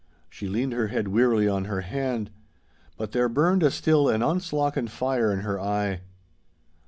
She 0.31 0.47
leaned 0.47 0.73
her 0.73 0.87
head 0.87 1.09
wearily 1.09 1.47
on 1.47 1.65
her 1.65 1.81
hand. 1.81 2.31
But 2.97 3.11
there 3.11 3.29
burned 3.29 3.61
a 3.61 3.69
still 3.69 4.09
and 4.09 4.23
unslockened 4.23 4.89
fire 4.89 5.31
in 5.31 5.41
her 5.41 5.59
eye. 5.61 6.01